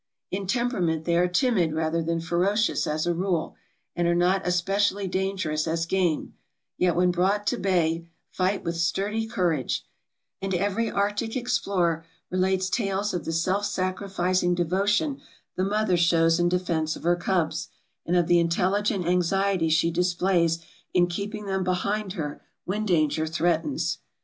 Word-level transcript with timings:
In 0.31 0.47
temperament 0.47 1.05
they 1.05 1.15
are 1.15 1.27
timid 1.27 1.73
rather 1.75 2.01
than 2.01 2.19
ferocious, 2.19 2.87
as 2.87 3.05
a 3.05 3.13
rule, 3.13 3.55
and 3.95 4.07
are 4.07 4.15
not 4.15 4.41
especially 4.47 5.07
dangerous 5.07 5.67
as 5.67 5.85
game, 5.85 6.33
yet 6.75 6.95
when 6.95 7.11
brought 7.11 7.45
to 7.45 7.57
bay 7.59 8.07
fight 8.31 8.63
with 8.63 8.75
sturdy 8.77 9.27
courage; 9.27 9.85
and 10.41 10.55
every 10.55 10.89
arctic 10.89 11.35
explorer 11.35 12.03
relates 12.31 12.67
tales 12.67 13.13
of 13.13 13.25
the 13.25 13.31
self 13.31 13.63
sacrificing 13.63 14.55
devotion 14.55 15.21
the 15.55 15.63
mother 15.63 15.95
shows 15.97 16.39
in 16.39 16.49
defence 16.49 16.95
of 16.95 17.03
her 17.03 17.15
cubs, 17.15 17.67
and 18.03 18.15
of 18.17 18.25
the 18.25 18.39
intelligent 18.39 19.05
anxiety 19.05 19.69
she 19.69 19.91
displays 19.91 20.57
in 20.95 21.05
keeping 21.05 21.45
them 21.45 21.63
behind 21.63 22.13
her 22.13 22.41
when 22.65 22.87
danger 22.87 23.27
threatens. 23.27 23.99